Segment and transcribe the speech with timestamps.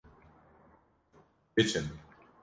[1.57, 1.87] Biçin!